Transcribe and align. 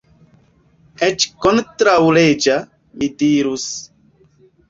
Eĉ 1.07 1.25
kontraŭleĝa, 1.45 2.57
mi 3.01 3.11
dirus. 3.23 3.67